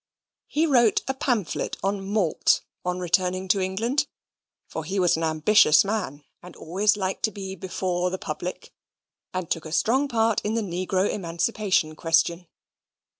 He 0.47 0.65
wrote 0.65 1.01
a 1.07 1.13
pamphlet 1.13 1.77
on 1.83 2.03
Malt 2.03 2.61
on 2.83 2.97
returning 2.99 3.47
to 3.49 3.59
England 3.59 4.07
(for 4.67 4.83
he 4.83 4.97
was 4.99 5.15
an 5.15 5.23
ambitious 5.23 5.85
man, 5.85 6.23
and 6.41 6.55
always 6.55 6.97
liked 6.97 7.21
to 7.25 7.31
be 7.31 7.53
before 7.55 8.09
the 8.09 8.17
public), 8.17 8.73
and 9.31 9.47
took 9.51 9.63
a 9.67 9.71
strong 9.71 10.07
part 10.07 10.41
in 10.43 10.55
the 10.55 10.63
Negro 10.63 11.07
Emancipation 11.07 11.95
question. 11.95 12.47